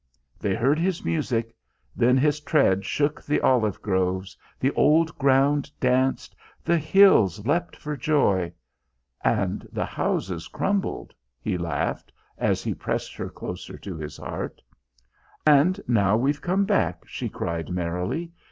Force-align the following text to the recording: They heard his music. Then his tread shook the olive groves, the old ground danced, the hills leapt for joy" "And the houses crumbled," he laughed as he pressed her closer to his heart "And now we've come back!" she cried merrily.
They 0.39 0.55
heard 0.55 0.79
his 0.79 1.05
music. 1.05 1.53
Then 1.95 2.17
his 2.17 2.39
tread 2.39 2.85
shook 2.85 3.21
the 3.21 3.39
olive 3.41 3.83
groves, 3.83 4.35
the 4.59 4.71
old 4.71 5.15
ground 5.19 5.69
danced, 5.79 6.35
the 6.63 6.79
hills 6.79 7.45
leapt 7.45 7.75
for 7.75 7.95
joy" 7.95 8.51
"And 9.23 9.67
the 9.71 9.85
houses 9.85 10.47
crumbled," 10.47 11.13
he 11.39 11.55
laughed 11.55 12.11
as 12.39 12.63
he 12.63 12.73
pressed 12.73 13.13
her 13.13 13.29
closer 13.29 13.77
to 13.77 13.95
his 13.95 14.17
heart 14.17 14.59
"And 15.45 15.79
now 15.87 16.17
we've 16.17 16.41
come 16.41 16.65
back!" 16.65 17.03
she 17.05 17.29
cried 17.29 17.69
merrily. 17.69 18.31